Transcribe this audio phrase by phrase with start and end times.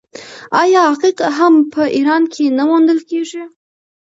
[0.61, 3.43] آیا عقیق هم په ایران کې نه موندل کیږي؟